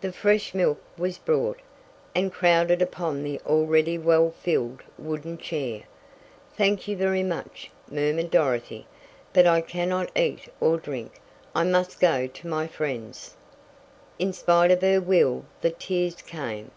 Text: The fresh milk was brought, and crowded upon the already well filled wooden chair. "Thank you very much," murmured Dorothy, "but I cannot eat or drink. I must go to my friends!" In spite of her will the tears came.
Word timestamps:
The 0.00 0.10
fresh 0.12 0.54
milk 0.54 0.82
was 0.98 1.18
brought, 1.18 1.60
and 2.16 2.32
crowded 2.32 2.82
upon 2.82 3.22
the 3.22 3.40
already 3.46 3.96
well 3.96 4.32
filled 4.42 4.82
wooden 4.98 5.38
chair. 5.38 5.84
"Thank 6.56 6.88
you 6.88 6.96
very 6.96 7.22
much," 7.22 7.70
murmured 7.88 8.32
Dorothy, 8.32 8.88
"but 9.32 9.46
I 9.46 9.60
cannot 9.60 10.10
eat 10.18 10.48
or 10.58 10.78
drink. 10.78 11.20
I 11.54 11.62
must 11.62 12.00
go 12.00 12.26
to 12.26 12.46
my 12.48 12.66
friends!" 12.66 13.36
In 14.18 14.32
spite 14.32 14.72
of 14.72 14.82
her 14.82 15.00
will 15.00 15.44
the 15.60 15.70
tears 15.70 16.22
came. 16.22 16.72